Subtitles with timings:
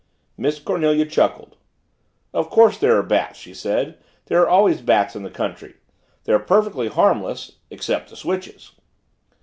[0.35, 1.57] Miss Cornelia chuckled.
[2.33, 3.99] "Of course there are bats," she said.
[4.25, 5.75] "There are always bats in the country.
[6.23, 8.71] They're perfectly harmless, except to switches."